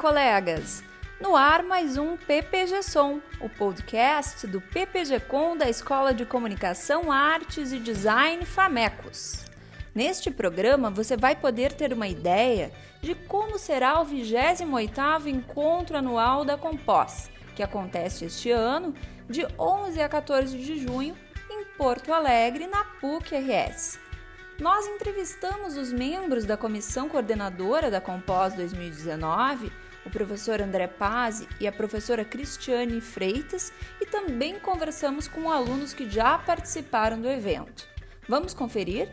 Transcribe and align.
colegas! 0.00 0.82
No 1.20 1.36
ar 1.36 1.62
mais 1.62 1.98
um 1.98 2.16
PPG 2.16 2.82
Som, 2.82 3.20
o 3.38 3.50
podcast 3.50 4.46
do 4.46 4.58
PPG 4.58 5.20
Com 5.20 5.58
da 5.58 5.68
Escola 5.68 6.14
de 6.14 6.24
Comunicação, 6.24 7.12
Artes 7.12 7.70
e 7.70 7.78
Design 7.78 8.46
Famecos. 8.46 9.44
Neste 9.94 10.30
programa 10.30 10.88
você 10.88 11.18
vai 11.18 11.36
poder 11.36 11.74
ter 11.74 11.92
uma 11.92 12.08
ideia 12.08 12.72
de 13.02 13.14
como 13.14 13.58
será 13.58 14.00
o 14.00 14.06
28º 14.06 15.26
Encontro 15.26 15.98
Anual 15.98 16.46
da 16.46 16.56
Compós, 16.56 17.30
que 17.54 17.62
acontece 17.62 18.24
este 18.24 18.50
ano 18.50 18.94
de 19.28 19.46
11 19.58 20.00
a 20.00 20.08
14 20.08 20.56
de 20.56 20.78
junho 20.78 21.14
em 21.50 21.62
Porto 21.76 22.10
Alegre, 22.10 22.66
na 22.66 22.84
PUC-RS. 23.02 24.00
Nós 24.60 24.86
entrevistamos 24.86 25.78
os 25.78 25.90
membros 25.90 26.44
da 26.44 26.54
comissão 26.54 27.08
coordenadora 27.08 27.90
da 27.90 27.98
Compós 27.98 28.52
2019 28.52 29.69
o 30.10 30.12
professor 30.12 30.60
André 30.60 30.88
Pazzi 30.88 31.46
e 31.60 31.68
a 31.68 31.72
professora 31.72 32.24
Cristiane 32.24 33.00
Freitas 33.00 33.72
e 34.00 34.06
também 34.06 34.58
conversamos 34.58 35.28
com 35.28 35.48
alunos 35.48 35.94
que 35.94 36.10
já 36.10 36.36
participaram 36.36 37.20
do 37.20 37.28
evento. 37.28 37.86
Vamos 38.28 38.52
conferir? 38.52 39.08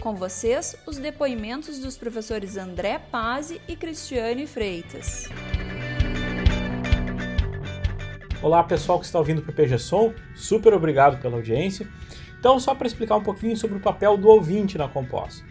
Com 0.00 0.14
vocês, 0.14 0.76
os 0.86 0.98
depoimentos 0.98 1.78
dos 1.78 1.96
professores 1.96 2.58
André 2.58 2.98
Pazzi 3.10 3.58
e 3.66 3.74
Cristiane 3.74 4.46
Freitas. 4.46 5.30
Olá 8.42 8.62
pessoal 8.62 9.00
que 9.00 9.06
está 9.06 9.18
ouvindo 9.18 9.38
o 9.38 9.42
PPG 9.42 9.78
Som, 9.78 10.12
super 10.36 10.74
obrigado 10.74 11.20
pela 11.22 11.36
audiência. 11.36 11.88
Então, 12.38 12.60
só 12.60 12.74
para 12.74 12.86
explicar 12.86 13.16
um 13.16 13.22
pouquinho 13.22 13.56
sobre 13.56 13.78
o 13.78 13.80
papel 13.80 14.18
do 14.18 14.28
ouvinte 14.28 14.76
na 14.76 14.88
Compós. 14.88 15.42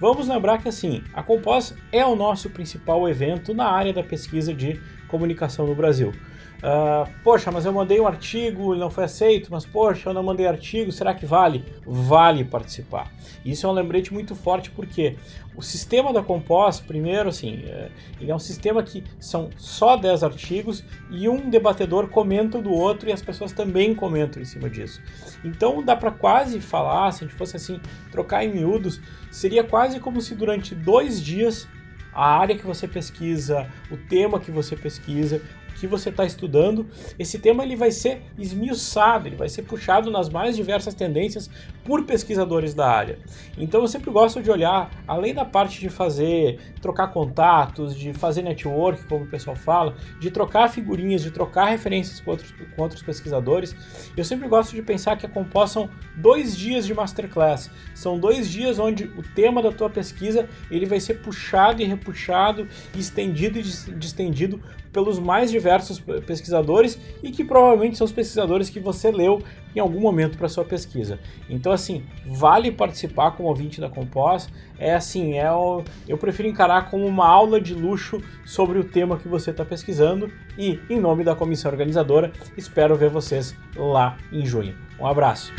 Vamos 0.00 0.28
lembrar 0.28 0.58
que 0.58 0.68
assim, 0.68 1.02
a 1.14 1.22
Compós 1.22 1.74
é 1.92 2.04
o 2.04 2.16
nosso 2.16 2.50
principal 2.50 3.08
evento 3.08 3.54
na 3.54 3.66
área 3.66 3.92
da 3.92 4.02
pesquisa 4.02 4.52
de 4.52 4.80
comunicação 5.14 5.64
no 5.64 5.76
Brasil. 5.76 6.12
Uh, 6.58 7.08
poxa, 7.22 7.52
mas 7.52 7.64
eu 7.64 7.72
mandei 7.72 8.00
um 8.00 8.06
artigo, 8.06 8.72
ele 8.72 8.80
não 8.80 8.90
foi 8.90 9.04
aceito, 9.04 9.48
mas 9.50 9.64
poxa, 9.64 10.08
eu 10.08 10.14
não 10.14 10.24
mandei 10.24 10.46
artigo, 10.46 10.90
será 10.90 11.14
que 11.14 11.24
vale? 11.24 11.64
Vale 11.86 12.42
participar. 12.42 13.12
Isso 13.44 13.64
é 13.64 13.68
um 13.68 13.72
lembrete 13.72 14.12
muito 14.12 14.34
forte 14.34 14.70
porque 14.70 15.16
o 15.54 15.62
sistema 15.62 16.12
da 16.12 16.20
Compós, 16.20 16.80
primeiro, 16.80 17.28
assim, 17.28 17.62
é, 17.66 17.90
ele 18.20 18.30
é 18.30 18.34
um 18.34 18.40
sistema 18.40 18.82
que 18.82 19.04
são 19.20 19.50
só 19.56 19.96
10 19.96 20.24
artigos 20.24 20.82
e 21.10 21.28
um 21.28 21.48
debatedor 21.48 22.08
comenta 22.08 22.60
do 22.60 22.72
outro 22.72 23.08
e 23.08 23.12
as 23.12 23.22
pessoas 23.22 23.52
também 23.52 23.94
comentam 23.94 24.42
em 24.42 24.46
cima 24.46 24.68
disso. 24.68 25.00
Então 25.44 25.80
dá 25.80 25.94
para 25.94 26.10
quase 26.10 26.60
falar, 26.60 27.12
se 27.12 27.22
a 27.22 27.26
gente 27.28 27.36
fosse 27.36 27.56
assim, 27.56 27.78
trocar 28.10 28.42
em 28.42 28.52
miúdos, 28.52 29.00
seria 29.30 29.62
quase 29.62 30.00
como 30.00 30.20
se 30.20 30.34
durante 30.34 30.74
dois 30.74 31.22
dias 31.22 31.68
a 32.14 32.38
área 32.38 32.56
que 32.56 32.66
você 32.66 32.86
pesquisa, 32.86 33.68
o 33.90 33.96
tema 33.96 34.38
que 34.38 34.50
você 34.50 34.76
pesquisa, 34.76 35.42
que 35.74 35.86
você 35.86 36.08
está 36.08 36.24
estudando, 36.24 36.86
esse 37.18 37.38
tema 37.38 37.62
ele 37.62 37.76
vai 37.76 37.90
ser 37.90 38.22
esmiuçado, 38.38 39.28
ele 39.28 39.36
vai 39.36 39.48
ser 39.48 39.62
puxado 39.62 40.10
nas 40.10 40.28
mais 40.28 40.56
diversas 40.56 40.94
tendências 40.94 41.50
por 41.84 42.04
pesquisadores 42.04 42.74
da 42.74 42.88
área. 42.88 43.18
Então 43.58 43.82
eu 43.82 43.88
sempre 43.88 44.10
gosto 44.10 44.42
de 44.42 44.50
olhar, 44.50 44.90
além 45.06 45.34
da 45.34 45.44
parte 45.44 45.80
de 45.80 45.90
fazer, 45.90 46.58
trocar 46.80 47.08
contatos, 47.08 47.94
de 47.94 48.12
fazer 48.14 48.42
network, 48.42 49.06
como 49.06 49.24
o 49.24 49.28
pessoal 49.28 49.56
fala, 49.56 49.94
de 50.18 50.30
trocar 50.30 50.68
figurinhas, 50.70 51.22
de 51.22 51.30
trocar 51.30 51.66
referências 51.66 52.20
com 52.20 52.30
outros, 52.30 52.54
com 52.74 52.82
outros 52.82 53.02
pesquisadores, 53.02 53.76
eu 54.16 54.24
sempre 54.24 54.48
gosto 54.48 54.74
de 54.74 54.82
pensar 54.82 55.16
que 55.16 55.26
a 55.26 55.28
Compós 55.28 55.70
são 55.70 55.90
dois 56.16 56.56
dias 56.56 56.86
de 56.86 56.94
masterclass. 56.94 57.70
São 57.94 58.18
dois 58.18 58.48
dias 58.48 58.78
onde 58.78 59.04
o 59.04 59.22
tema 59.22 59.60
da 59.60 59.72
tua 59.72 59.90
pesquisa 59.90 60.48
ele 60.70 60.86
vai 60.86 61.00
ser 61.00 61.14
puxado 61.14 61.82
e 61.82 61.84
repuxado, 62.04 62.68
estendido 62.94 63.58
e 63.58 63.62
distendido 63.62 64.60
pelos 64.92 65.18
mais 65.18 65.50
diversos 65.50 65.98
pesquisadores 65.98 66.98
e 67.22 67.30
que 67.30 67.44
provavelmente 67.44 67.96
são 67.96 68.04
os 68.04 68.12
pesquisadores 68.12 68.70
que 68.70 68.78
você 68.78 69.10
leu 69.10 69.42
em 69.74 69.80
algum 69.80 69.98
momento 69.98 70.38
para 70.38 70.48
sua 70.48 70.64
pesquisa. 70.64 71.18
Então, 71.50 71.72
assim, 71.72 72.04
vale 72.24 72.70
participar 72.70 73.32
como 73.32 73.48
ouvinte 73.48 73.80
da 73.80 73.88
Compós. 73.88 74.48
É 74.78 74.94
assim, 74.94 75.34
é 75.36 75.50
o, 75.50 75.82
eu 76.06 76.16
prefiro 76.16 76.48
encarar 76.48 76.90
como 76.90 77.04
uma 77.06 77.26
aula 77.26 77.60
de 77.60 77.74
luxo 77.74 78.22
sobre 78.44 78.78
o 78.78 78.84
tema 78.84 79.18
que 79.18 79.26
você 79.26 79.50
está 79.50 79.64
pesquisando 79.64 80.30
e, 80.56 80.78
em 80.88 81.00
nome 81.00 81.24
da 81.24 81.34
comissão 81.34 81.72
organizadora, 81.72 82.32
espero 82.56 82.94
ver 82.94 83.10
vocês 83.10 83.56
lá 83.76 84.16
em 84.30 84.46
junho. 84.46 84.76
Um 85.00 85.06
abraço. 85.06 85.52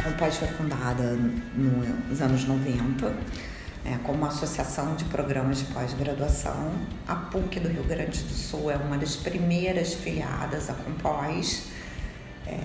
A 0.00 0.02
Compós 0.10 0.36
foi 0.38 0.48
fundada 0.48 1.16
nos 1.54 2.20
anos 2.20 2.44
90 2.46 3.14
é, 3.88 3.98
como 4.04 4.26
associação 4.26 4.94
de 4.94 5.04
programas 5.04 5.60
de 5.60 5.64
pós-graduação. 5.66 6.72
A 7.06 7.14
PUC 7.14 7.58
do 7.60 7.68
Rio 7.68 7.84
Grande 7.84 8.22
do 8.22 8.34
Sul 8.34 8.70
é 8.70 8.76
uma 8.76 8.98
das 8.98 9.16
primeiras 9.16 9.94
filiadas 9.94 10.68
à 10.68 10.74
Compós, 10.74 11.68
é, 12.46 12.58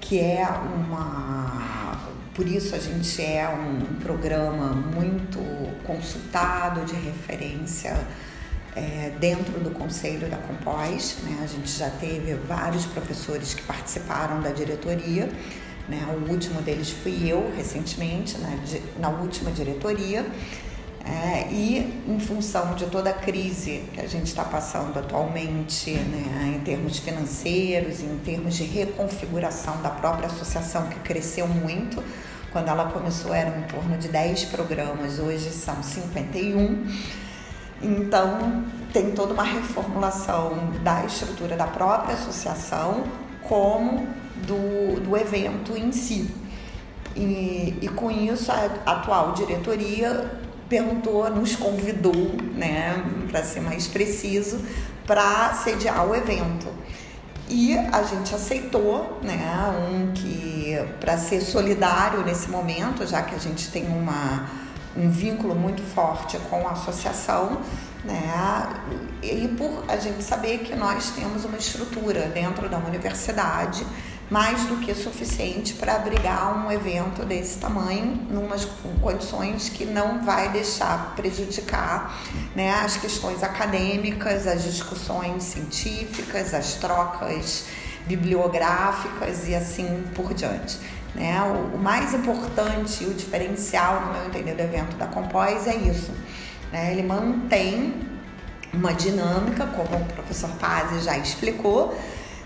que 0.00 0.20
é 0.20 0.46
uma. 0.46 1.98
Por 2.34 2.46
isso 2.46 2.74
a 2.74 2.78
gente 2.78 3.22
é 3.22 3.48
um, 3.48 3.82
um 3.90 3.96
programa 4.00 4.72
muito 4.72 5.38
consultado 5.84 6.84
de 6.84 6.94
referência 6.94 7.96
é, 8.76 9.12
dentro 9.18 9.60
do 9.60 9.70
conselho 9.70 10.28
da 10.28 10.36
Compós. 10.36 11.16
Né? 11.22 11.40
A 11.42 11.46
gente 11.46 11.70
já 11.70 11.88
teve 11.88 12.34
vários 12.34 12.84
professores 12.86 13.54
que 13.54 13.62
participaram 13.62 14.40
da 14.40 14.50
diretoria 14.50 15.28
né? 15.90 16.06
O 16.08 16.30
último 16.30 16.62
deles 16.62 16.90
fui 16.90 17.28
eu, 17.28 17.52
recentemente, 17.56 18.38
na, 18.38 18.56
na 18.98 19.08
última 19.08 19.50
diretoria. 19.50 20.24
É, 21.04 21.48
e 21.50 22.02
em 22.06 22.20
função 22.20 22.74
de 22.74 22.86
toda 22.86 23.10
a 23.10 23.12
crise 23.12 23.82
que 23.92 24.00
a 24.00 24.06
gente 24.06 24.26
está 24.26 24.44
passando 24.44 24.98
atualmente, 24.98 25.92
né, 25.92 26.54
em 26.56 26.60
termos 26.60 26.98
financeiros, 26.98 28.00
em 28.00 28.18
termos 28.18 28.54
de 28.54 28.64
reconfiguração 28.64 29.80
da 29.82 29.88
própria 29.88 30.26
associação, 30.26 30.88
que 30.88 31.00
cresceu 31.00 31.48
muito, 31.48 32.04
quando 32.52 32.68
ela 32.68 32.90
começou 32.90 33.32
eram 33.32 33.58
em 33.60 33.62
torno 33.62 33.96
de 33.96 34.08
10 34.08 34.44
programas, 34.46 35.18
hoje 35.18 35.50
são 35.50 35.82
51. 35.82 36.86
Então, 37.82 38.64
tem 38.92 39.12
toda 39.12 39.32
uma 39.32 39.42
reformulação 39.42 40.70
da 40.84 41.04
estrutura 41.06 41.56
da 41.56 41.66
própria 41.66 42.14
associação, 42.14 43.04
como 43.42 44.06
do, 44.46 45.00
do 45.00 45.16
evento 45.16 45.76
em 45.76 45.92
si. 45.92 46.30
E, 47.16 47.76
e 47.80 47.88
com 47.88 48.10
isso, 48.10 48.50
a 48.52 48.92
atual 48.92 49.32
diretoria 49.32 50.30
perguntou, 50.68 51.28
nos 51.30 51.56
convidou, 51.56 52.36
né, 52.54 53.04
para 53.28 53.42
ser 53.42 53.60
mais 53.60 53.88
preciso, 53.88 54.64
para 55.06 55.52
sediar 55.54 56.06
o 56.06 56.14
evento. 56.14 56.68
E 57.48 57.76
a 57.76 58.04
gente 58.04 58.32
aceitou, 58.32 59.18
né, 59.22 59.42
um 59.90 60.12
que 60.12 60.78
para 61.00 61.18
ser 61.18 61.40
solidário 61.40 62.24
nesse 62.24 62.48
momento, 62.48 63.04
já 63.04 63.22
que 63.22 63.34
a 63.34 63.38
gente 63.38 63.72
tem 63.72 63.88
uma, 63.88 64.48
um 64.96 65.10
vínculo 65.10 65.56
muito 65.56 65.82
forte 65.82 66.38
com 66.48 66.68
a 66.68 66.70
associação, 66.70 67.60
né, 68.04 68.68
e 69.20 69.48
por 69.48 69.84
a 69.88 69.96
gente 69.96 70.22
saber 70.22 70.58
que 70.58 70.76
nós 70.76 71.10
temos 71.10 71.44
uma 71.44 71.58
estrutura 71.58 72.28
dentro 72.28 72.68
da 72.68 72.78
universidade 72.78 73.84
mais 74.30 74.64
do 74.66 74.76
que 74.76 74.94
suficiente 74.94 75.74
para 75.74 75.96
abrigar 75.96 76.64
um 76.64 76.70
evento 76.70 77.24
desse 77.24 77.58
tamanho, 77.58 78.14
numas 78.30 78.64
condições 79.02 79.68
que 79.68 79.84
não 79.84 80.24
vai 80.24 80.50
deixar 80.50 81.14
prejudicar 81.16 82.16
né, 82.54 82.70
as 82.84 82.96
questões 82.96 83.42
acadêmicas, 83.42 84.46
as 84.46 84.62
discussões 84.62 85.42
científicas, 85.42 86.54
as 86.54 86.74
trocas 86.74 87.66
bibliográficas 88.06 89.48
e 89.48 89.54
assim 89.54 90.04
por 90.14 90.32
diante. 90.32 90.78
Né? 91.12 91.42
O, 91.74 91.76
mais 91.76 92.14
importante 92.14 93.04
o 93.04 93.12
diferencial, 93.12 94.00
no 94.06 94.12
meu 94.12 94.26
entender, 94.26 94.54
do 94.54 94.62
evento 94.62 94.96
da 94.96 95.06
Compós 95.06 95.66
é 95.66 95.74
isso. 95.74 96.12
Né? 96.72 96.92
Ele 96.92 97.02
mantém 97.02 98.08
uma 98.72 98.94
dinâmica, 98.94 99.66
como 99.66 100.04
o 100.04 100.06
professor 100.06 100.50
Pazzi 100.50 101.00
já 101.00 101.18
explicou, 101.18 101.98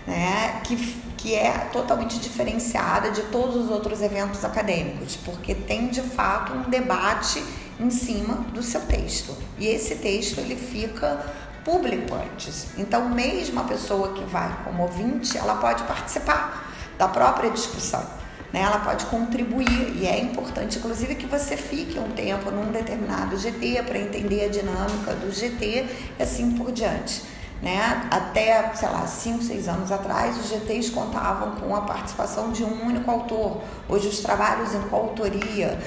né, 0.05 0.61
que, 0.63 0.75
que 1.17 1.35
é 1.35 1.51
totalmente 1.71 2.19
diferenciada 2.19 3.11
de 3.11 3.23
todos 3.23 3.55
os 3.55 3.69
outros 3.69 4.01
eventos 4.01 4.43
acadêmicos, 4.45 5.15
porque 5.17 5.55
tem 5.55 5.87
de 5.87 6.01
fato 6.01 6.53
um 6.53 6.69
debate 6.69 7.43
em 7.79 7.89
cima 7.89 8.35
do 8.53 8.61
seu 8.61 8.81
texto. 8.81 9.35
E 9.57 9.67
esse 9.67 9.95
texto 9.95 10.39
ele 10.39 10.55
fica 10.55 11.25
público 11.63 12.13
antes. 12.13 12.67
Então, 12.77 13.09
mesmo 13.09 13.59
a 13.59 13.63
pessoa 13.63 14.13
que 14.13 14.23
vai 14.23 14.55
como 14.63 14.83
ouvinte, 14.83 15.37
ela 15.37 15.55
pode 15.55 15.83
participar 15.83 16.71
da 16.97 17.07
própria 17.07 17.49
discussão. 17.49 18.05
Né? 18.53 18.61
Ela 18.61 18.79
pode 18.79 19.05
contribuir 19.07 19.97
e 19.97 20.05
é 20.05 20.19
importante, 20.19 20.77
inclusive, 20.77 21.15
que 21.15 21.25
você 21.25 21.57
fique 21.57 21.97
um 21.99 22.11
tempo 22.11 22.51
num 22.51 22.71
determinado 22.71 23.35
GT 23.37 23.83
para 23.83 23.97
entender 23.97 24.45
a 24.45 24.47
dinâmica 24.47 25.13
do 25.15 25.31
GT 25.31 25.87
e 26.19 26.23
assim 26.23 26.51
por 26.51 26.71
diante. 26.71 27.23
Né? 27.65 28.07
Até, 28.11 28.75
sei 28.75 28.87
lá, 28.89 29.07
5, 29.07 29.43
6 29.43 29.67
anos 29.67 29.91
atrás, 29.91 30.37
os 30.37 30.49
GTs 30.49 30.91
contavam 30.91 31.55
com 31.55 31.75
a 31.75 31.81
participação 31.81 32.51
de 32.51 32.63
um 32.63 32.85
único 32.85 33.09
autor. 33.09 33.63
Hoje, 33.89 34.07
os 34.07 34.19
trabalhos 34.19 34.75
em 34.75 34.81
coautoria 34.81 35.79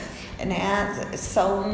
né, 0.44 1.08
são 1.16 1.64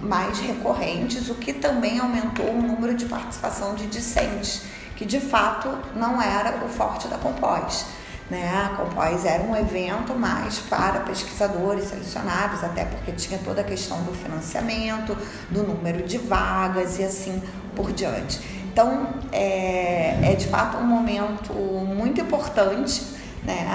mais 0.00 0.38
recorrentes, 0.38 1.28
o 1.28 1.34
que 1.34 1.52
também 1.52 1.98
aumentou 1.98 2.50
o 2.50 2.62
número 2.62 2.94
de 2.94 3.06
participação 3.06 3.74
de 3.74 3.88
discentes, 3.88 4.62
que 4.94 5.04
de 5.04 5.18
fato 5.18 5.76
não 5.96 6.22
era 6.22 6.64
o 6.64 6.68
forte 6.68 7.08
da 7.08 7.18
Compós. 7.18 7.86
Né? 8.30 8.48
A 8.64 8.76
Compós 8.76 9.24
era 9.24 9.42
um 9.42 9.56
evento 9.56 10.14
mais 10.14 10.60
para 10.60 11.00
pesquisadores 11.00 11.86
selecionados, 11.86 12.62
até 12.62 12.84
porque 12.84 13.10
tinha 13.10 13.40
toda 13.40 13.62
a 13.62 13.64
questão 13.64 14.04
do 14.04 14.12
financiamento, 14.12 15.18
do 15.50 15.64
número 15.64 16.06
de 16.06 16.18
vagas 16.18 17.00
e 17.00 17.02
assim 17.02 17.42
por 17.74 17.90
diante. 17.92 18.61
Então, 18.72 19.06
é, 19.30 20.18
é 20.22 20.34
de 20.34 20.46
fato 20.46 20.78
um 20.78 20.86
momento 20.86 21.52
muito 21.52 22.22
importante, 22.22 23.04
né? 23.44 23.66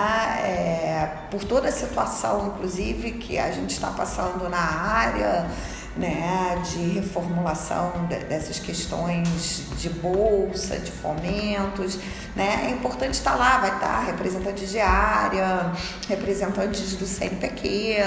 É, 0.44 1.10
por 1.30 1.44
toda 1.44 1.70
a 1.70 1.72
situação, 1.72 2.48
inclusive, 2.48 3.12
que 3.12 3.38
a 3.38 3.52
gente 3.52 3.72
está 3.72 3.92
passando 3.92 4.50
na 4.50 4.58
área 4.58 5.46
né, 5.98 6.62
de 6.72 7.00
reformulação 7.00 7.92
dessas 8.08 8.60
questões 8.60 9.64
de 9.78 9.90
bolsa, 9.90 10.78
de 10.78 10.92
fomentos, 10.92 11.98
né, 12.36 12.68
é 12.68 12.70
importante 12.70 13.16
estar 13.16 13.36
lá, 13.36 13.58
vai 13.58 13.74
estar 13.74 14.06
representantes 14.06 14.70
de 14.70 14.80
área, 14.80 15.72
representantes 16.08 16.96
do 16.96 17.06
CNPq, 17.06 17.98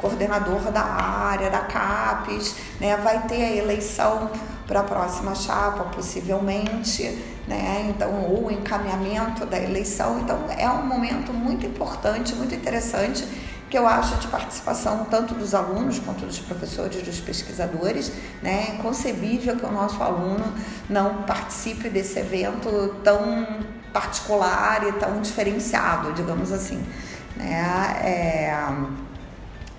coordenador 0.00 0.72
da 0.72 0.82
área, 0.82 1.48
da 1.48 1.60
CAPES, 1.60 2.56
né, 2.80 2.96
vai 2.96 3.22
ter 3.26 3.44
a 3.44 3.56
eleição 3.56 4.30
para 4.66 4.80
a 4.80 4.82
próxima 4.82 5.34
chapa, 5.34 5.84
possivelmente, 5.84 7.02
né? 7.46 7.86
Então, 7.88 8.10
o 8.10 8.50
encaminhamento 8.50 9.46
da 9.46 9.58
eleição. 9.58 10.20
Então, 10.20 10.38
é 10.56 10.68
um 10.68 10.84
momento 10.84 11.32
muito 11.32 11.64
importante, 11.64 12.34
muito 12.34 12.54
interessante 12.54 13.26
que 13.68 13.76
eu 13.76 13.86
acho 13.86 14.16
de 14.16 14.28
participação 14.28 15.06
tanto 15.10 15.34
dos 15.34 15.54
alunos 15.54 15.98
quanto 15.98 16.24
dos 16.24 16.38
professores, 16.38 17.02
dos 17.02 17.20
pesquisadores. 17.20 18.12
Né? 18.42 18.68
É 18.68 18.74
inconcebível 18.74 19.56
que 19.56 19.66
o 19.66 19.72
nosso 19.72 20.02
aluno 20.02 20.54
não 20.88 21.22
participe 21.24 21.88
desse 21.88 22.18
evento 22.18 22.94
tão 23.02 23.64
particular 23.92 24.86
e 24.86 24.92
tão 24.92 25.20
diferenciado, 25.20 26.12
digamos 26.12 26.52
assim. 26.52 26.84
Né? 27.36 28.00
É... 28.02 28.56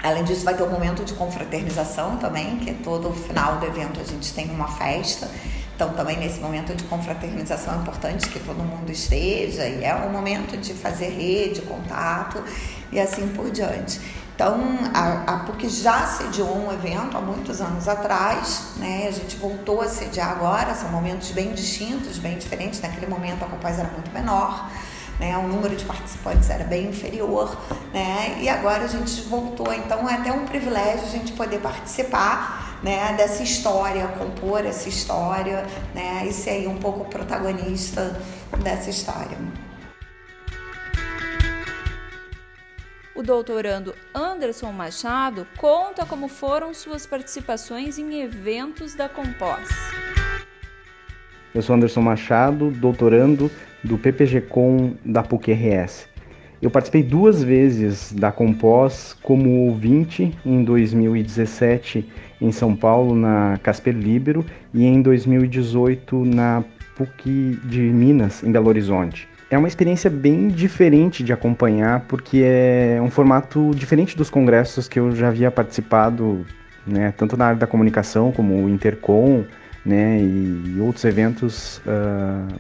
Além 0.04 0.24
disso, 0.24 0.46
vai 0.46 0.54
ter 0.54 0.64
um 0.64 0.70
momento 0.70 1.04
de 1.04 1.14
confraternização 1.14 2.18
também, 2.18 2.58
que 2.58 2.70
é 2.70 2.74
todo 2.84 3.12
final 3.14 3.58
do 3.58 3.66
evento 3.66 4.00
a 4.00 4.04
gente 4.04 4.34
tem 4.34 4.50
uma 4.50 4.68
festa. 4.68 5.30
Então, 5.76 5.94
também 5.94 6.18
nesse 6.18 6.40
momento 6.40 6.76
de 6.76 6.84
confraternização 6.86 7.76
é 7.76 7.78
importante 7.78 8.28
que 8.30 8.40
todo 8.40 8.58
mundo 8.58 8.92
esteja, 8.92 9.68
e 9.68 9.84
é 9.84 9.96
um 9.96 10.12
momento 10.12 10.58
de 10.58 10.74
fazer 10.74 11.10
rede, 11.10 11.62
contato 11.62 12.44
e 12.92 13.00
assim 13.00 13.28
por 13.30 13.52
diante. 13.52 14.00
Então, 14.34 14.56
a, 14.94 15.34
a 15.34 15.40
PUC 15.40 15.68
já 15.68 16.06
sediou 16.06 16.56
um 16.56 16.72
evento 16.72 17.18
há 17.18 17.22
muitos 17.22 17.60
anos 17.60 17.88
atrás, 17.88 18.74
né? 18.78 19.08
A 19.08 19.12
gente 19.12 19.36
voltou 19.36 19.82
a 19.82 19.88
sediar 19.88 20.30
agora, 20.30 20.76
são 20.76 20.90
momentos 20.90 21.32
bem 21.32 21.54
distintos, 21.54 22.20
bem 22.20 22.38
diferentes. 22.38 22.80
Naquele 22.80 23.08
momento 23.08 23.44
a 23.44 23.48
Compaz 23.48 23.80
era 23.80 23.90
muito 23.90 24.12
menor, 24.12 24.70
né? 25.20 25.38
O 25.38 25.48
número 25.48 25.76
de 25.76 25.86
participantes 25.86 26.50
era 26.50 26.64
bem 26.64 26.88
inferior, 26.88 27.58
né? 27.94 28.38
E 28.42 28.50
agora 28.50 28.84
a 28.84 28.88
gente 28.88 29.22
voltou, 29.22 29.74
então 29.74 30.08
é 30.10 30.16
até 30.16 30.32
um 30.32 30.46
privilégio 30.46 31.06
a 31.06 31.10
gente 31.10 31.34
poder 31.34 31.60
participar 31.60 32.80
né, 32.84 33.14
dessa 33.14 33.44
história, 33.44 34.08
compor 34.10 34.66
essa 34.66 34.88
história, 34.88 35.66
né, 35.94 36.26
e 36.28 36.34
ser 36.34 36.52
aí 36.52 36.68
um 36.68 36.78
pouco 36.78 37.06
protagonista 37.06 38.22
dessa 38.64 38.90
história. 38.90 39.38
O 43.16 43.24
doutorando 43.24 43.96
Anderson 44.14 44.72
Machado 44.72 45.48
conta 45.58 46.06
como 46.06 46.28
foram 46.28 46.72
suas 46.72 47.08
participações 47.08 47.98
em 47.98 48.22
eventos 48.22 48.94
da 48.94 49.10
Compós. 49.10 49.68
Eu 51.58 51.64
sou 51.64 51.76
Anderson 51.76 52.02
Machado, 52.02 52.70
doutorando 52.70 53.50
do 53.84 53.98
PPG-Com 53.98 54.94
da 55.04 55.24
PUC-RS. 55.24 56.08
Eu 56.62 56.70
participei 56.70 57.02
duas 57.02 57.42
vezes 57.42 58.14
da 58.14 58.32
Compós 58.32 59.18
como 59.24 59.66
ouvinte 59.66 60.32
em 60.46 60.64
2017 60.64 62.08
em 62.40 62.52
São 62.52 62.76
Paulo, 62.76 63.16
na 63.16 63.58
Casper 63.64 63.96
Libero, 63.96 64.46
e 64.72 64.86
em 64.86 65.02
2018 65.02 66.26
na 66.26 66.64
PUC 66.96 67.60
de 67.64 67.82
Minas, 67.82 68.44
em 68.44 68.52
Belo 68.52 68.68
Horizonte. 68.68 69.28
É 69.50 69.58
uma 69.58 69.68
experiência 69.68 70.12
bem 70.12 70.50
diferente 70.50 71.24
de 71.24 71.34
acompanhar, 71.34 72.02
porque 72.02 72.44
é 72.46 73.00
um 73.02 73.10
formato 73.10 73.72
diferente 73.74 74.16
dos 74.16 74.30
congressos 74.30 74.88
que 74.88 75.00
eu 75.00 75.12
já 75.16 75.30
havia 75.30 75.50
participado, 75.50 76.46
né, 76.86 77.12
tanto 77.18 77.36
na 77.36 77.48
área 77.48 77.58
da 77.58 77.66
comunicação 77.66 78.32
como 78.32 78.64
o 78.64 78.70
Intercom, 78.70 79.44
né, 79.86 80.20
e 80.20 80.80
outros 80.80 81.06
eventos 81.06 81.78
uh, 81.80 82.54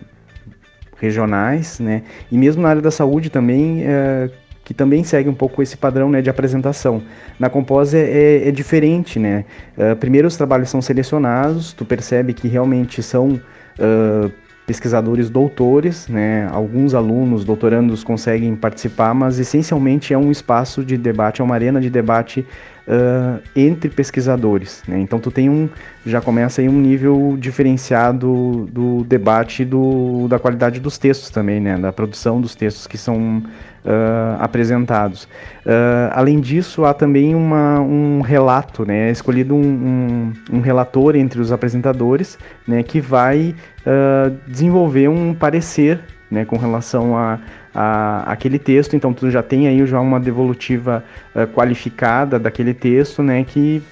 regionais, 1.00 1.80
né? 1.80 2.04
E 2.32 2.38
mesmo 2.38 2.62
na 2.62 2.70
área 2.70 2.82
da 2.82 2.92
saúde 2.92 3.30
também, 3.30 3.84
é, 3.84 4.30
que 4.64 4.74
também 4.74 5.04
segue 5.04 5.30
um 5.30 5.34
pouco 5.34 5.62
esse 5.62 5.78
padrão 5.78 6.10
né, 6.10 6.22
de 6.22 6.30
apresentação. 6.30 7.02
Na 7.40 7.50
Compós 7.50 7.94
é, 7.94 8.00
é, 8.00 8.48
é 8.50 8.52
diferente, 8.52 9.20
né? 9.20 9.46
Uh, 9.78 9.96
primeiro 9.96 10.28
os 10.28 10.36
trabalhos 10.36 10.70
são 10.70 10.82
selecionados, 10.82 11.72
tu 11.74 11.86
percebe 11.86 12.34
que 12.34 12.48
realmente 12.48 13.02
são 13.02 13.30
uh, 13.30 14.32
pesquisadores 14.66 15.30
doutores, 15.30 16.10
né? 16.10 16.50
Alguns 16.52 16.94
alunos, 16.94 17.46
doutorandos 17.46 18.04
conseguem 18.04 18.56
participar, 18.56 19.14
mas 19.14 19.40
essencialmente 19.40 20.14
é 20.14 20.18
um 20.18 20.32
espaço 20.32 20.84
de 20.84 20.98
debate, 20.98 21.42
é 21.42 21.44
uma 21.44 21.56
arena 21.56 21.80
de 21.80 21.90
debate 21.90 22.46
uh, 22.88 23.42
entre 23.56 23.90
pesquisadores. 23.90 24.82
Né? 24.88 25.00
Então 25.00 25.20
tu 25.20 25.30
tem 25.30 25.50
um, 25.50 25.70
já 26.06 26.22
começa 26.22 26.62
aí 26.62 26.70
um 26.70 26.80
nível 26.80 27.36
diferenciado 27.38 28.68
do 28.72 29.04
debate 29.04 29.66
do, 29.66 30.28
da 30.28 30.40
qualidade 30.40 30.80
dos 30.80 30.98
textos 30.98 31.30
também, 31.30 31.60
né? 31.60 31.78
Da 31.78 31.92
produção 31.92 32.40
dos 32.40 32.56
textos 32.56 32.88
que 32.88 32.98
são 32.98 33.44
Uh, 33.86 34.36
apresentados. 34.42 35.30
Uh, 35.66 36.12
além 36.12 36.42
disso, 36.42 36.84
há 36.84 36.94
também 36.94 37.34
uma, 37.34 37.80
um 37.80 38.20
relato, 38.20 38.86
né? 38.86 39.08
É 39.08 39.12
escolhido 39.12 39.56
um, 39.56 39.62
um, 39.62 40.34
um, 40.58 40.60
relator 40.60 41.16
entre 41.16 41.40
os 41.40 41.54
apresentadores, 41.54 42.38
né? 42.68 42.84
Que 42.84 43.00
vai 43.00 43.56
uh, 43.86 44.36
desenvolver 44.46 45.08
um 45.08 45.34
parecer, 45.34 46.02
né? 46.30 46.44
Com 46.44 46.58
relação 46.58 47.18
a, 47.18 47.40
a, 47.80 48.24
aquele 48.32 48.58
texto, 48.58 48.96
então 48.96 49.14
tu 49.14 49.30
já 49.30 49.44
tem 49.44 49.68
aí 49.68 49.86
já 49.86 50.02
uma 50.02 50.20
devolutiva 50.20 51.04
uh, 51.36 51.46
qualificada 51.54 52.40
daquele 52.40 52.74
texto, 52.74 53.22
né, 53.22 53.44
que 53.44 53.84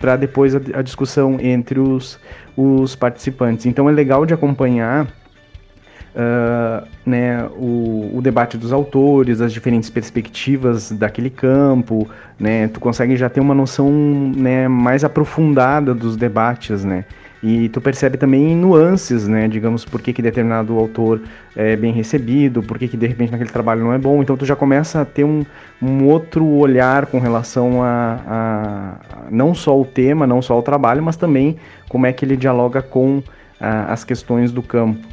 para 0.00 0.16
depois 0.16 0.56
a, 0.56 0.60
a, 0.74 0.82
discussão 0.82 1.38
entre 1.40 1.78
os, 1.78 2.18
os 2.56 2.96
participantes. 2.96 3.64
Então 3.66 3.88
é 3.88 3.92
legal 3.92 4.26
de 4.26 4.34
acompanhar 4.34 5.04
uh, 5.04 6.88
né, 7.06 7.44
o, 7.56 8.10
o, 8.12 8.20
debate 8.20 8.58
dos 8.58 8.72
autores, 8.72 9.40
as 9.40 9.52
diferentes 9.52 9.88
perspectivas 9.88 10.90
daquele 10.90 11.30
campo, 11.30 12.08
né, 12.40 12.66
tu 12.66 12.80
consegue 12.80 13.16
já 13.16 13.28
ter 13.28 13.38
uma 13.38 13.54
noção 13.54 13.88
né, 14.34 14.66
mais 14.66 15.04
aprofundada 15.04 15.94
dos 15.94 16.16
debates, 16.16 16.84
né. 16.84 17.04
E 17.42 17.68
tu 17.68 17.80
percebe 17.80 18.16
também 18.16 18.56
nuances, 18.56 19.28
né? 19.28 19.46
Digamos, 19.46 19.84
por 19.84 20.02
que, 20.02 20.12
que 20.12 20.20
determinado 20.20 20.76
autor 20.76 21.22
é 21.54 21.76
bem 21.76 21.92
recebido, 21.92 22.62
por 22.62 22.78
que, 22.78 22.88
que 22.88 22.96
de 22.96 23.06
repente 23.06 23.30
naquele 23.30 23.50
trabalho 23.50 23.84
não 23.84 23.92
é 23.92 23.98
bom. 23.98 24.20
Então 24.20 24.36
tu 24.36 24.44
já 24.44 24.56
começa 24.56 25.00
a 25.00 25.04
ter 25.04 25.24
um, 25.24 25.44
um 25.80 26.04
outro 26.04 26.44
olhar 26.44 27.06
com 27.06 27.20
relação 27.20 27.82
a, 27.82 28.20
a, 28.26 28.94
não 29.30 29.54
só 29.54 29.80
o 29.80 29.84
tema, 29.84 30.26
não 30.26 30.42
só 30.42 30.58
o 30.58 30.62
trabalho, 30.62 31.02
mas 31.02 31.16
também 31.16 31.56
como 31.88 32.06
é 32.06 32.12
que 32.12 32.24
ele 32.24 32.36
dialoga 32.36 32.82
com 32.82 33.22
a, 33.60 33.92
as 33.92 34.02
questões 34.02 34.50
do 34.50 34.62
campo. 34.62 35.06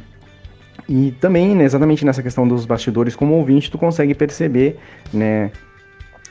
E 0.88 1.12
também, 1.20 1.54
né, 1.54 1.64
exatamente 1.64 2.04
nessa 2.04 2.22
questão 2.22 2.46
dos 2.46 2.64
bastidores, 2.64 3.14
como 3.16 3.34
ouvinte, 3.34 3.70
tu 3.70 3.78
consegue 3.78 4.14
perceber, 4.14 4.78
né, 5.12 5.50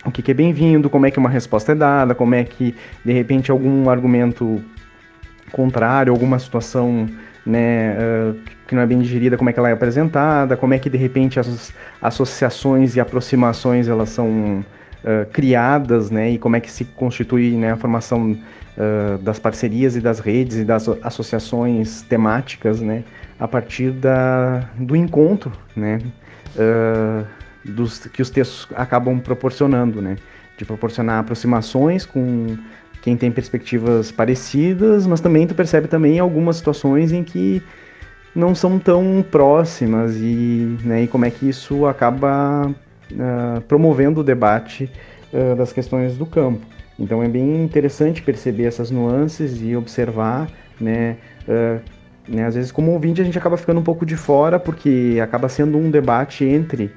o 0.05 0.11
que, 0.11 0.21
que 0.21 0.31
é 0.31 0.33
bem-vindo, 0.33 0.89
como 0.89 1.05
é 1.05 1.11
que 1.11 1.19
uma 1.19 1.29
resposta 1.29 1.71
é 1.71 1.75
dada, 1.75 2.13
como 2.15 2.35
é 2.35 2.43
que, 2.43 2.75
de 3.03 3.11
repente, 3.11 3.51
algum 3.51 3.89
argumento 3.89 4.61
contrário, 5.51 6.11
alguma 6.11 6.39
situação 6.39 7.07
né, 7.45 7.95
uh, 7.95 8.35
que 8.67 8.73
não 8.73 8.81
é 8.81 8.85
bem 8.85 8.99
digerida, 8.99 9.37
como 9.37 9.49
é 9.49 9.53
que 9.53 9.59
ela 9.59 9.69
é 9.69 9.73
apresentada, 9.73 10.57
como 10.57 10.73
é 10.73 10.79
que 10.79 10.89
de 10.89 10.97
repente 10.97 11.39
as 11.39 11.71
associações 12.01 12.95
e 12.95 12.99
aproximações 12.99 13.87
elas 13.87 14.09
são 14.09 14.59
uh, 14.59 15.25
criadas, 15.31 16.09
né, 16.09 16.31
e 16.31 16.39
como 16.39 16.55
é 16.55 16.59
que 16.59 16.71
se 16.71 16.85
constitui 16.85 17.51
né, 17.51 17.73
a 17.73 17.77
formação 17.77 18.31
uh, 18.31 19.17
das 19.19 19.37
parcerias 19.37 19.95
e 19.95 20.01
das 20.01 20.19
redes 20.19 20.57
e 20.57 20.65
das 20.65 20.89
associações 21.03 22.01
temáticas, 22.01 22.81
né, 22.81 23.03
a 23.39 23.47
partir 23.47 23.91
da, 23.91 24.67
do 24.77 24.95
encontro, 24.95 25.51
né, 25.75 25.99
dos, 27.65 27.99
que 28.07 28.21
os 28.21 28.29
textos 28.29 28.65
acabam 28.75 29.19
proporcionando, 29.19 30.01
né, 30.01 30.15
de 30.57 30.63
proporcionar 30.63 31.19
aproximações 31.19 32.05
com 32.05 32.57
quem 33.05 33.15
tem 33.15 33.31
perspectivas 33.31 34.11
parecidas, 34.11 35.05
mas 35.05 35.21
também 35.21 35.45
tu 35.45 35.53
percebe 35.53 35.87
também 35.87 36.17
algumas 36.17 36.55
situações 36.55 37.11
em 37.11 37.23
que 37.23 37.61
não 38.35 38.55
são 38.55 38.79
tão 38.79 39.23
próximas 39.29 40.15
e, 40.15 40.75
né, 40.83 41.03
e 41.03 41.07
como 41.07 41.23
é 41.23 41.29
que 41.29 41.47
isso 41.47 41.85
acaba 41.85 42.67
uh, 42.67 43.61
promovendo 43.67 44.21
o 44.21 44.23
debate 44.23 44.91
uh, 45.31 45.55
das 45.55 45.71
questões 45.71 46.17
do 46.17 46.25
campo. 46.25 46.65
Então 46.97 47.21
é 47.21 47.27
bem 47.27 47.63
interessante 47.63 48.23
perceber 48.23 48.63
essas 48.63 48.89
nuances 48.89 49.61
e 49.61 49.75
observar, 49.75 50.47
né, 50.81 51.17
uh, 51.47 51.79
né, 52.27 52.43
às 52.43 52.55
vezes 52.55 52.71
como 52.71 52.91
ouvinte 52.91 53.21
a 53.21 53.23
gente 53.23 53.37
acaba 53.37 53.55
ficando 53.55 53.81
um 53.81 53.83
pouco 53.83 54.03
de 54.03 54.17
fora 54.17 54.59
porque 54.59 55.19
acaba 55.21 55.47
sendo 55.47 55.77
um 55.77 55.91
debate 55.91 56.43
entre 56.43 56.91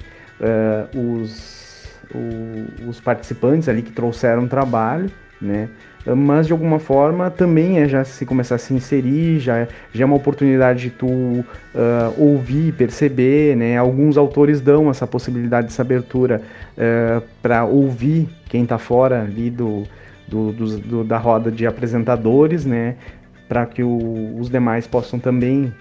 os, 0.95 1.85
o, 2.15 2.89
os 2.89 2.99
participantes 2.99 3.69
ali 3.69 3.83
que 3.83 3.91
trouxeram 3.91 4.47
trabalho, 4.47 5.11
né, 5.39 5.69
mas 6.05 6.47
de 6.47 6.53
alguma 6.53 6.79
forma 6.79 7.29
também 7.29 7.79
é 7.79 7.87
já 7.87 8.03
se 8.03 8.25
começar 8.25 8.55
a 8.55 8.57
se 8.57 8.73
inserir, 8.73 9.39
já, 9.39 9.67
já 9.91 10.03
é 10.03 10.05
uma 10.05 10.15
oportunidade 10.15 10.83
de 10.83 10.89
tu 10.91 11.07
uh, 11.07 11.45
ouvir, 12.17 12.73
perceber, 12.73 13.55
né? 13.55 13.77
Alguns 13.77 14.17
autores 14.17 14.61
dão 14.61 14.89
essa 14.89 15.05
possibilidade, 15.05 15.67
essa 15.67 15.81
abertura 15.81 16.41
uh, 16.77 17.21
para 17.41 17.65
ouvir 17.65 18.29
quem 18.47 18.63
está 18.63 18.77
fora 18.77 19.23
ali 19.23 19.49
do, 19.49 19.83
do, 20.27 20.53
do, 20.53 20.77
do, 20.77 21.03
da 21.03 21.17
roda 21.17 21.51
de 21.51 21.67
apresentadores, 21.67 22.65
né? 22.65 22.95
Para 23.47 23.65
que 23.65 23.83
o, 23.83 24.37
os 24.39 24.49
demais 24.49 24.87
possam 24.87 25.19
também 25.19 25.73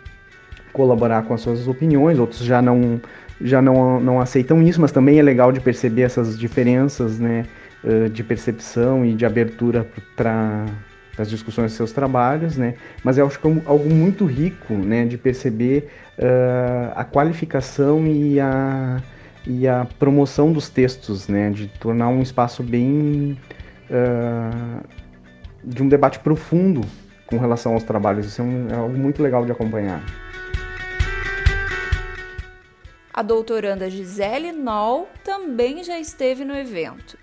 colaborar 0.72 1.22
com 1.22 1.34
as 1.34 1.40
suas 1.40 1.68
opiniões, 1.68 2.18
outros 2.18 2.40
já 2.40 2.60
não 2.60 3.00
já 3.40 3.62
não, 3.62 4.00
não 4.00 4.20
aceitam 4.20 4.60
isso, 4.62 4.80
mas 4.80 4.90
também 4.90 5.16
é 5.16 5.22
legal 5.22 5.52
de 5.52 5.60
perceber 5.60 6.02
essas 6.02 6.36
diferenças, 6.36 7.20
né? 7.20 7.44
Uh, 7.84 8.08
de 8.08 8.22
percepção 8.22 9.04
e 9.04 9.14
de 9.14 9.24
abertura 9.24 9.88
para 10.16 10.66
as 11.18 11.28
discussões 11.28 11.72
dos 11.72 11.76
seus 11.76 11.92
trabalhos, 11.92 12.56
né? 12.56 12.74
Mas 13.02 13.18
eu 13.18 13.26
acho 13.26 13.38
que 13.40 13.48
é 13.48 13.62
algo 13.66 13.92
muito 13.92 14.24
rico, 14.24 14.74
né, 14.74 15.04
de 15.04 15.18
perceber 15.18 15.90
uh, 16.18 16.92
a 16.94 17.04
qualificação 17.04 18.06
e 18.06 18.38
a, 18.38 19.02
e 19.46 19.66
a 19.66 19.86
promoção 19.98 20.52
dos 20.52 20.68
textos, 20.68 21.28
né, 21.28 21.50
de 21.50 21.66
tornar 21.66 22.08
um 22.08 22.22
espaço 22.22 22.62
bem 22.62 23.36
uh, 23.90 24.86
de 25.64 25.82
um 25.82 25.88
debate 25.88 26.20
profundo 26.20 26.82
com 27.26 27.36
relação 27.36 27.74
aos 27.74 27.82
trabalhos. 27.82 28.26
Isso 28.26 28.40
é, 28.40 28.44
um, 28.44 28.68
é 28.70 28.74
algo 28.74 28.96
muito 28.96 29.22
legal 29.22 29.44
de 29.44 29.52
acompanhar. 29.52 30.02
A 33.12 33.22
doutoranda 33.22 33.90
Gisele 33.90 34.52
Noll 34.52 35.08
também 35.24 35.82
já 35.82 35.98
esteve 35.98 36.44
no 36.44 36.54
evento 36.54 37.18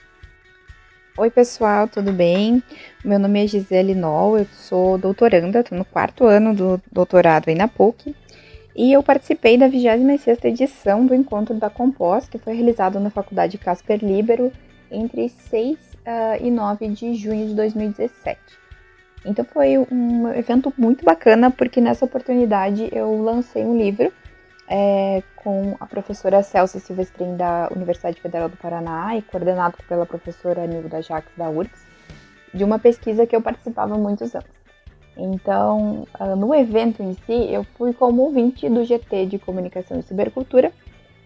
Oi, 1.17 1.31
pessoal, 1.31 1.87
tudo 1.87 2.11
bem? 2.11 2.61
Meu 3.01 3.17
nome 3.17 3.41
é 3.41 3.47
Gisele 3.47 3.95
Noll, 3.95 4.39
eu 4.39 4.45
sou 4.51 4.97
doutoranda, 4.97 5.61
estou 5.61 5.77
no 5.77 5.85
quarto 5.85 6.25
ano 6.25 6.53
do 6.53 6.81
doutorado 6.91 7.47
aí 7.47 7.55
na 7.55 7.69
PUC 7.69 8.13
e 8.75 8.91
eu 8.91 9.01
participei 9.01 9.57
da 9.57 9.69
26ª 9.69 10.43
edição 10.43 11.05
do 11.05 11.15
Encontro 11.15 11.55
da 11.55 11.69
Compós, 11.69 12.27
que 12.27 12.37
foi 12.37 12.53
realizado 12.53 12.99
na 12.99 13.09
Faculdade 13.09 13.57
Casper 13.57 14.03
Libero 14.03 14.51
entre 14.91 15.29
6 15.29 15.77
uh, 15.77 16.45
e 16.45 16.51
9 16.51 16.89
de 16.89 17.13
junho 17.15 17.47
de 17.47 17.53
2017. 17.53 18.37
Então 19.25 19.45
foi 19.45 19.77
um 19.89 20.27
evento 20.33 20.73
muito 20.77 21.05
bacana, 21.05 21.49
porque 21.49 21.79
nessa 21.79 22.03
oportunidade 22.03 22.89
eu 22.91 23.23
lancei 23.23 23.63
um 23.63 23.77
livro 23.77 24.11
é, 24.67 25.21
com 25.35 25.75
a 25.79 25.85
professora 25.85 26.41
Celso 26.41 26.79
Silvestrin 26.79 27.35
da 27.37 27.69
Universidade 27.75 28.19
Federal 28.19 28.49
do 28.49 28.57
Paraná 28.57 29.15
e 29.15 29.21
coordenado 29.21 29.77
pela 29.87 30.05
professora 30.05 30.65
Nilda 30.65 31.01
Jacques 31.01 31.35
da 31.37 31.49
URGS, 31.49 31.85
de 32.53 32.63
uma 32.63 32.79
pesquisa 32.79 33.27
que 33.27 33.35
eu 33.35 33.41
participava 33.41 33.93
há 33.95 33.97
muitos 33.97 34.33
anos. 34.33 34.49
Então, 35.17 36.07
ah, 36.13 36.35
no 36.35 36.53
evento 36.53 37.01
em 37.01 37.13
si, 37.13 37.53
eu 37.53 37.63
fui 37.77 37.93
como 37.93 38.23
ouvinte 38.23 38.67
do 38.67 38.83
GT 38.83 39.27
de 39.27 39.39
Comunicação 39.39 39.99
e 39.99 40.03
Cibercultura, 40.03 40.71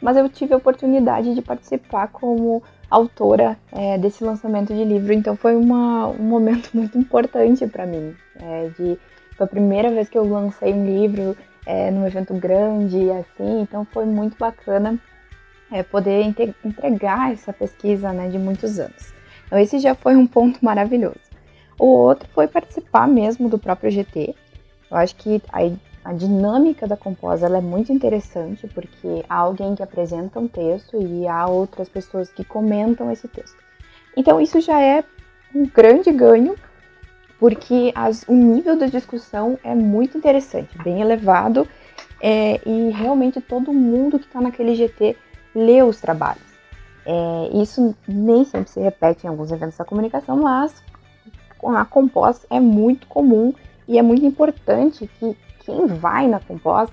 mas 0.02 0.16
eu 0.16 0.30
tive 0.30 0.54
a 0.54 0.58
oportunidade 0.58 1.34
de 1.34 1.42
participar 1.42 2.08
como 2.08 2.64
autora 2.90 3.58
é, 3.72 3.98
desse 3.98 4.24
lançamento 4.24 4.74
de 4.74 4.84
livro, 4.84 5.14
então 5.14 5.36
foi 5.36 5.56
uma, 5.56 6.08
um 6.08 6.24
momento 6.24 6.70
muito 6.76 6.98
importante 6.98 7.66
para 7.68 7.86
mim. 7.86 8.16
É, 8.42 8.70
de, 8.78 8.98
foi 9.36 9.46
a 9.46 9.50
primeira 9.50 9.90
vez 9.90 10.10
que 10.10 10.18
eu 10.18 10.28
lancei 10.28 10.74
um 10.74 10.86
livro 10.86 11.36
é, 11.66 11.92
num 11.92 12.06
evento 12.06 12.34
grande, 12.34 13.10
assim, 13.12 13.62
então 13.62 13.86
foi 13.86 14.06
muito 14.06 14.38
bacana 14.38 15.00
é, 15.72 15.84
poder 15.84 16.24
entregar 16.64 17.32
essa 17.32 17.54
pesquisa 17.54 18.12
né, 18.12 18.28
de 18.28 18.40
muitos 18.40 18.80
anos. 18.80 19.14
Então 19.46 19.58
esse 19.58 19.80
já 19.80 19.96
foi 19.96 20.16
um 20.16 20.28
ponto 20.28 20.64
maravilhoso. 20.64 21.20
O 21.78 21.86
outro 21.86 22.28
foi 22.34 22.48
participar 22.48 23.08
mesmo 23.08 23.50
do 23.50 23.58
próprio 23.58 23.92
GT. 23.92 24.36
Eu 24.92 24.98
acho 24.98 25.16
que 25.16 25.42
a, 25.52 25.60
a 26.10 26.14
dinâmica 26.14 26.88
da 26.88 26.98
Composa 26.98 27.48
é 27.48 27.62
muito 27.62 27.94
interessante, 27.94 28.68
porque 28.68 29.24
há 29.30 29.36
alguém 29.36 29.76
que 29.76 29.84
apresenta 29.84 30.40
um 30.40 30.48
texto 30.48 31.02
e 31.02 31.28
há 31.28 31.48
outras 31.48 31.88
pessoas 31.88 32.30
que 32.32 32.44
comentam 32.44 33.12
esse 33.12 33.28
texto. 33.28 33.58
Então 34.18 34.42
isso 34.42 34.60
já 34.60 34.82
é 34.82 35.04
um 35.54 35.66
grande 35.66 36.12
ganho 36.12 36.56
porque 37.40 37.92
as, 37.96 38.24
o 38.28 38.34
nível 38.34 38.78
da 38.78 38.88
discussão 38.88 39.58
é 39.64 39.74
muito 39.74 40.18
interessante, 40.18 40.78
bem 40.84 41.02
elevado, 41.02 41.68
é, 42.22 42.60
e 42.66 42.90
realmente 42.92 43.40
todo 43.40 43.74
mundo 43.74 44.20
que 44.20 44.26
está 44.26 44.42
naquele 44.42 44.76
GT 44.76 45.16
lê 45.56 45.82
os 45.82 46.02
trabalhos. 46.02 46.44
É, 47.06 47.62
isso 47.62 47.96
nem 48.08 48.44
sempre 48.44 48.70
se 48.70 48.80
repete 48.80 49.26
em 49.26 49.30
alguns 49.30 49.52
eventos 49.52 49.78
da 49.78 49.86
comunicação, 49.86 50.38
mas 50.38 50.84
a 51.76 51.86
Compós 51.86 52.46
é 52.50 52.60
muito 52.60 53.08
comum 53.08 53.54
e 53.88 53.98
é 53.98 54.02
muito 54.02 54.26
importante 54.26 55.10
que 55.20 55.36
quem 55.60 55.88
vai 55.88 56.28
na 56.28 56.40
Compós 56.40 56.90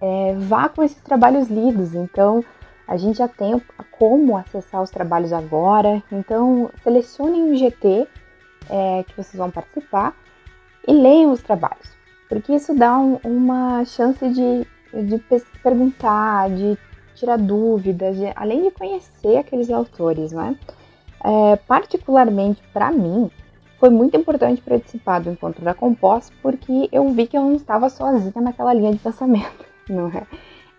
é, 0.00 0.34
vá 0.38 0.68
com 0.68 0.82
esses 0.82 1.02
trabalhos 1.02 1.48
lidos. 1.48 1.94
Então, 1.94 2.44
a 2.86 2.96
gente 2.96 3.18
já 3.18 3.28
tem 3.28 3.60
como 3.98 4.36
acessar 4.36 4.82
os 4.82 4.90
trabalhos 4.90 5.32
agora. 5.32 6.02
Então, 6.10 6.70
selecionem 6.82 7.42
um 7.42 7.54
GT 7.54 8.06
é, 8.68 9.04
que 9.04 9.16
vocês 9.16 9.34
vão 9.34 9.50
participar 9.50 10.14
e 10.86 10.92
leiam 10.92 11.32
os 11.32 11.42
trabalhos, 11.42 11.90
porque 12.28 12.52
isso 12.52 12.74
dá 12.74 12.98
um, 12.98 13.18
uma 13.24 13.84
chance 13.84 14.26
de, 14.28 14.66
de 15.06 15.18
perguntar, 15.62 16.50
de 16.50 16.76
tirar 17.14 17.38
dúvidas, 17.38 18.16
de, 18.16 18.32
além 18.34 18.64
de 18.64 18.70
conhecer 18.70 19.36
aqueles 19.38 19.70
autores, 19.70 20.32
né? 20.32 20.56
É, 21.24 21.56
particularmente 21.56 22.60
para 22.72 22.90
mim, 22.90 23.30
foi 23.78 23.90
muito 23.90 24.16
importante 24.16 24.60
participar 24.60 25.20
do 25.20 25.30
encontro 25.30 25.64
da 25.64 25.74
Compós, 25.74 26.30
porque 26.42 26.88
eu 26.90 27.08
vi 27.10 27.26
que 27.26 27.36
eu 27.36 27.42
não 27.42 27.54
estava 27.54 27.88
sozinha 27.88 28.40
naquela 28.40 28.74
linha 28.74 28.92
de 28.92 28.98
pensamento, 28.98 29.64
não 29.88 30.08
é? 30.08 30.26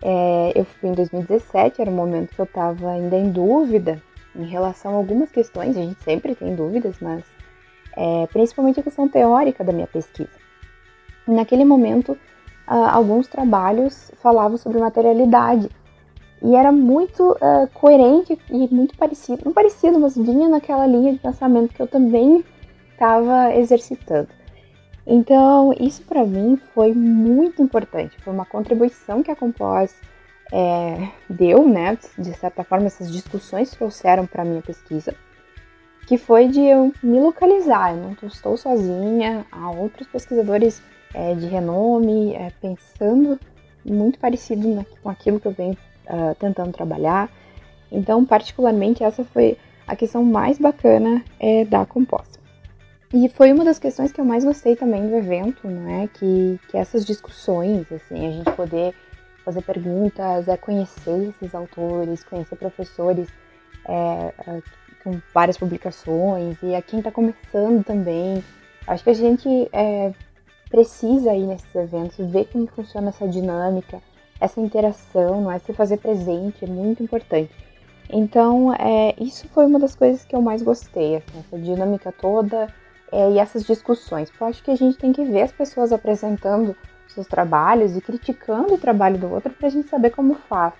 é 0.02 0.52
eu 0.54 0.64
fui 0.64 0.90
em 0.90 0.92
2017, 0.92 1.80
era 1.80 1.90
um 1.90 1.94
momento 1.94 2.34
que 2.34 2.40
eu 2.40 2.44
estava 2.44 2.90
ainda 2.90 3.16
em 3.16 3.30
dúvida 3.30 4.02
em 4.36 4.44
relação 4.44 4.92
a 4.92 4.96
algumas 4.96 5.30
questões, 5.30 5.76
a 5.76 5.80
gente 5.80 6.02
sempre 6.02 6.34
tem 6.34 6.54
dúvidas, 6.54 6.96
mas 7.00 7.24
é, 7.96 8.26
principalmente 8.28 8.80
a 8.80 8.82
questão 8.82 9.08
teórica 9.08 9.62
da 9.64 9.72
minha 9.72 9.86
pesquisa. 9.86 10.30
Naquele 11.26 11.64
momento, 11.64 12.12
uh, 12.68 12.88
alguns 12.90 13.26
trabalhos 13.28 14.10
falavam 14.22 14.56
sobre 14.56 14.78
materialidade 14.78 15.68
e 16.42 16.54
era 16.54 16.70
muito 16.70 17.32
uh, 17.32 17.68
coerente 17.72 18.38
e 18.50 18.68
muito 18.74 18.96
parecido, 18.96 19.42
não 19.44 19.52
parecido, 19.52 19.98
mas 19.98 20.16
vinha 20.16 20.48
naquela 20.48 20.86
linha 20.86 21.12
de 21.12 21.18
pensamento 21.18 21.72
que 21.72 21.80
eu 21.80 21.86
também 21.86 22.44
estava 22.92 23.54
exercitando. 23.54 24.28
Então, 25.06 25.72
isso 25.78 26.02
para 26.02 26.24
mim 26.24 26.58
foi 26.74 26.92
muito 26.92 27.62
importante, 27.62 28.16
foi 28.22 28.32
uma 28.32 28.44
contribuição 28.44 29.22
que 29.22 29.30
a 29.30 29.36
Compós 29.36 29.94
é, 30.52 31.08
deu, 31.28 31.66
né? 31.66 31.98
De 32.18 32.32
certa 32.34 32.64
forma, 32.64 32.86
essas 32.86 33.10
discussões 33.10 33.70
trouxeram 33.70 34.26
para 34.26 34.44
minha 34.44 34.62
pesquisa 34.62 35.14
que 36.06 36.18
foi 36.18 36.48
de 36.48 36.60
eu 36.60 36.92
me 37.02 37.20
localizar. 37.20 37.94
Eu 37.94 38.02
não 38.02 38.28
estou 38.28 38.56
sozinha, 38.56 39.46
há 39.50 39.70
outros 39.70 40.06
pesquisadores 40.06 40.82
é, 41.12 41.34
de 41.34 41.46
renome 41.46 42.34
é, 42.34 42.52
pensando 42.60 43.38
muito 43.84 44.18
parecido 44.18 44.68
na, 44.68 44.84
com 45.02 45.08
aquilo 45.08 45.38
que 45.38 45.46
eu 45.46 45.52
venho 45.52 45.76
uh, 46.06 46.34
tentando 46.38 46.72
trabalhar. 46.72 47.30
Então, 47.92 48.24
particularmente, 48.24 49.04
essa 49.04 49.24
foi 49.24 49.58
a 49.86 49.94
questão 49.94 50.24
mais 50.24 50.58
bacana 50.58 51.22
é, 51.38 51.64
da 51.64 51.84
composta. 51.84 52.40
E 53.12 53.28
foi 53.28 53.52
uma 53.52 53.64
das 53.64 53.78
questões 53.78 54.10
que 54.10 54.20
eu 54.20 54.24
mais 54.24 54.44
gostei 54.44 54.74
também 54.74 55.06
do 55.06 55.14
evento, 55.14 55.68
não 55.68 55.88
é? 55.88 56.08
Que, 56.08 56.58
que 56.68 56.76
essas 56.76 57.04
discussões, 57.04 57.86
assim, 57.92 58.26
a 58.26 58.30
gente 58.30 58.50
poder 58.52 58.94
fazer 59.44 59.62
perguntas, 59.62 60.48
é 60.48 60.56
conhecer 60.56 61.28
esses 61.28 61.54
autores, 61.54 62.24
conhecer 62.24 62.56
professores 62.56 63.28
é, 63.86 64.62
com 65.04 65.20
várias 65.32 65.58
publicações 65.58 66.56
e 66.62 66.74
a 66.74 66.82
quem 66.82 66.98
está 66.98 67.12
começando 67.12 67.84
também. 67.84 68.42
Acho 68.86 69.04
que 69.04 69.10
a 69.10 69.14
gente 69.14 69.48
é, 69.72 70.12
precisa 70.70 71.32
ir 71.34 71.46
nesses 71.46 71.72
eventos, 71.74 72.16
ver 72.30 72.46
como 72.46 72.66
funciona 72.66 73.10
essa 73.10 73.28
dinâmica, 73.28 74.00
essa 74.40 74.60
interação, 74.60 75.42
não 75.42 75.52
é? 75.52 75.58
Se 75.58 75.72
fazer 75.72 75.98
presente 75.98 76.64
é 76.64 76.66
muito 76.66 77.02
importante. 77.02 77.54
Então, 78.10 78.74
é, 78.74 79.14
isso 79.18 79.46
foi 79.48 79.66
uma 79.66 79.78
das 79.78 79.94
coisas 79.94 80.24
que 80.24 80.34
eu 80.34 80.42
mais 80.42 80.62
gostei, 80.62 81.16
assim, 81.16 81.38
essa 81.38 81.58
dinâmica 81.58 82.12
toda 82.12 82.68
é, 83.12 83.30
e 83.30 83.38
essas 83.38 83.64
discussões. 83.64 84.30
Porque 84.30 84.42
eu 84.42 84.48
acho 84.48 84.62
que 84.62 84.70
a 84.70 84.76
gente 84.76 84.98
tem 84.98 85.12
que 85.12 85.24
ver 85.24 85.42
as 85.42 85.52
pessoas 85.52 85.92
apresentando 85.92 86.76
seus 87.08 87.26
trabalhos 87.26 87.96
e 87.96 88.00
criticando 88.00 88.74
o 88.74 88.78
trabalho 88.78 89.16
do 89.16 89.30
outro 89.32 89.52
para 89.52 89.68
a 89.68 89.70
gente 89.70 89.88
saber 89.88 90.10
como 90.10 90.34
faz. 90.34 90.74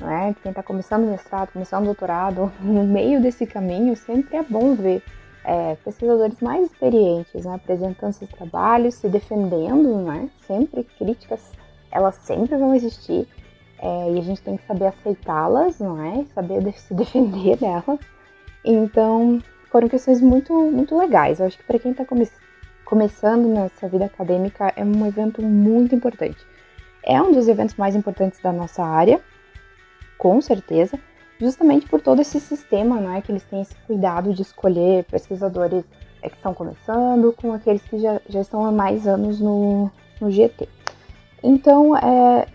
Não 0.00 0.10
é? 0.10 0.34
Quem 0.42 0.50
está 0.50 0.62
começando 0.62 1.06
mestrado, 1.06 1.52
começando 1.52 1.84
doutorado, 1.84 2.52
no 2.60 2.84
meio 2.84 3.20
desse 3.20 3.46
caminho, 3.46 3.96
sempre 3.96 4.36
é 4.36 4.42
bom 4.42 4.74
ver 4.74 5.02
é, 5.44 5.76
pesquisadores 5.76 6.40
mais 6.40 6.66
experientes 6.66 7.44
né, 7.44 7.54
apresentando 7.54 8.12
seus 8.12 8.30
trabalhos, 8.30 8.94
se 8.94 9.08
defendendo, 9.08 9.96
né? 10.02 10.28
sempre 10.46 10.84
críticas, 10.98 11.52
elas 11.90 12.16
sempre 12.16 12.56
vão 12.56 12.74
existir 12.74 13.26
é, 13.80 14.12
e 14.12 14.18
a 14.18 14.22
gente 14.22 14.42
tem 14.42 14.56
que 14.56 14.66
saber 14.66 14.86
aceitá-las, 14.86 15.78
não 15.78 16.02
é? 16.02 16.24
Saber 16.34 16.72
se 16.74 16.92
defender 16.92 17.56
delas. 17.58 17.98
Então, 18.64 19.40
foram 19.70 19.88
questões 19.88 20.20
muito, 20.20 20.52
muito 20.52 20.96
legais. 20.96 21.40
Eu 21.40 21.46
acho 21.46 21.56
que 21.56 21.64
para 21.64 21.78
quem 21.78 21.92
está 21.92 22.04
come 22.04 22.28
começando 22.84 23.46
nessa 23.46 23.86
vida 23.86 24.06
acadêmica 24.06 24.72
é 24.74 24.82
um 24.82 25.06
evento 25.06 25.42
muito 25.42 25.94
importante. 25.94 26.38
É 27.02 27.20
um 27.20 27.32
dos 27.32 27.46
eventos 27.46 27.76
mais 27.76 27.94
importantes 27.94 28.40
da 28.40 28.50
nossa 28.50 28.82
área, 28.82 29.20
com 30.18 30.40
certeza, 30.40 30.98
justamente 31.40 31.88
por 31.88 32.00
todo 32.00 32.20
esse 32.20 32.40
sistema, 32.40 33.00
não 33.00 33.14
é? 33.14 33.22
Que 33.22 33.32
eles 33.32 33.44
têm 33.44 33.62
esse 33.62 33.74
cuidado 33.86 34.34
de 34.34 34.42
escolher 34.42 35.04
pesquisadores 35.04 35.84
é, 36.20 36.28
que 36.28 36.36
estão 36.36 36.52
começando 36.52 37.32
com 37.32 37.52
aqueles 37.52 37.82
que 37.82 37.98
já, 37.98 38.20
já 38.28 38.40
estão 38.40 38.66
há 38.66 38.72
mais 38.72 39.06
anos 39.06 39.40
no, 39.40 39.90
no 40.20 40.30
GT. 40.30 40.68
Então, 41.42 41.96
é, 41.96 42.46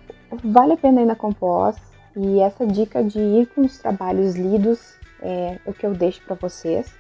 vale 0.43 0.73
a 0.73 0.77
pena 0.77 1.01
ir 1.01 1.05
na 1.05 1.15
Compós 1.15 1.77
e 2.15 2.41
essa 2.41 2.67
dica 2.67 3.03
de 3.03 3.19
ir 3.19 3.47
com 3.47 3.61
os 3.61 3.79
trabalhos 3.79 4.35
lidos 4.35 4.97
é 5.21 5.57
o 5.65 5.73
que 5.73 5.85
eu 5.85 5.93
deixo 5.93 6.21
para 6.25 6.35
vocês 6.35 6.93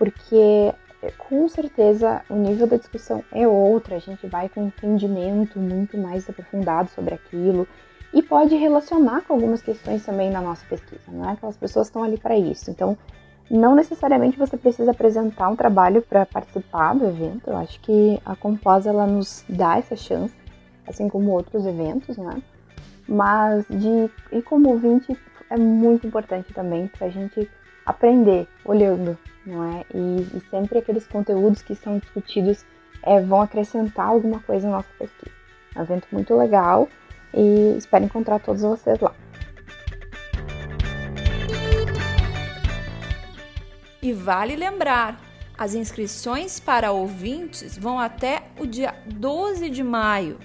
porque 0.00 0.72
com 1.18 1.46
certeza 1.46 2.22
o 2.30 2.34
nível 2.34 2.66
da 2.66 2.78
discussão 2.78 3.22
é 3.30 3.46
outro, 3.46 3.94
a 3.94 3.98
gente 3.98 4.26
vai 4.26 4.48
com 4.48 4.62
um 4.62 4.66
entendimento 4.68 5.58
muito 5.58 5.98
mais 5.98 6.28
aprofundado 6.28 6.88
sobre 6.90 7.14
aquilo 7.14 7.68
e 8.12 8.22
pode 8.22 8.54
relacionar 8.56 9.22
com 9.22 9.34
algumas 9.34 9.62
questões 9.62 10.04
também 10.04 10.30
na 10.30 10.40
nossa 10.40 10.64
pesquisa, 10.66 11.02
não 11.08 11.28
é? 11.28 11.32
Aquelas 11.32 11.56
pessoas 11.56 11.86
estão 11.86 12.02
ali 12.02 12.18
para 12.18 12.36
isso. 12.36 12.70
Então, 12.70 12.96
não 13.50 13.74
necessariamente 13.74 14.38
você 14.38 14.56
precisa 14.56 14.90
apresentar 14.90 15.48
um 15.48 15.56
trabalho 15.56 16.02
para 16.02 16.26
participar 16.26 16.94
do 16.94 17.06
evento. 17.06 17.50
Eu 17.50 17.56
acho 17.56 17.80
que 17.80 18.20
a 18.24 18.34
Compós 18.34 18.86
ela 18.86 19.06
nos 19.06 19.44
dá 19.48 19.78
essa 19.78 19.96
chance, 19.96 20.34
assim 20.86 21.08
como 21.08 21.30
outros 21.30 21.66
eventos, 21.66 22.16
né? 22.16 22.42
Mas 23.08 23.64
de 23.68 24.10
ir 24.32 24.42
como 24.42 24.70
ouvinte 24.70 25.16
é 25.48 25.56
muito 25.56 26.06
importante 26.06 26.52
também 26.52 26.86
para 26.86 27.06
a 27.06 27.10
gente 27.10 27.50
aprender 27.84 28.46
olhando 28.64 29.18
não 29.44 29.64
é? 29.64 29.84
E, 29.94 30.36
e 30.36 30.42
sempre 30.50 30.78
aqueles 30.78 31.06
conteúdos 31.06 31.62
que 31.62 31.74
são 31.74 31.98
discutidos 31.98 32.64
é, 33.02 33.20
vão 33.20 33.42
acrescentar 33.42 34.06
alguma 34.06 34.40
coisa 34.40 34.68
na 34.68 34.78
nossa 34.78 34.88
pesquisa. 34.98 35.34
É 35.74 35.80
um 35.80 35.82
evento 35.82 36.06
muito 36.12 36.34
legal 36.36 36.88
e 37.34 37.76
espero 37.76 38.04
encontrar 38.04 38.38
todos 38.40 38.62
vocês 38.62 38.98
lá. 39.00 39.14
E 44.02 44.12
vale 44.12 44.56
lembrar, 44.56 45.20
as 45.58 45.74
inscrições 45.74 46.58
para 46.58 46.90
ouvintes 46.90 47.76
vão 47.76 48.00
até 48.00 48.44
o 48.58 48.66
dia 48.66 48.94
12 49.06 49.68
de 49.68 49.82
maio. 49.82 50.38